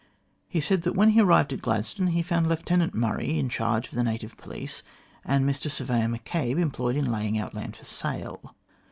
He 0.47 0.59
said 0.59 0.81
that 0.81 0.95
when 0.95 1.09
he 1.11 1.21
arrived 1.21 1.53
at 1.53 1.61
Gladstone 1.61 2.07
he 2.07 2.23
found 2.23 2.49
Lieutenant 2.49 2.95
Murray 2.95 3.37
in 3.37 3.49
charge 3.49 3.87
of 3.89 3.93
the 3.93 4.01
native 4.01 4.35
police, 4.35 4.81
and 5.23 5.45
Mr 5.47 5.69
Surveyor 5.69 6.07
M'Cabe 6.07 6.57
employed 6.59 6.95
in 6.95 7.11
laying 7.11 7.37
out 7.37 7.53
land 7.53 7.75
for 7.75 7.85
sale. 7.85 8.55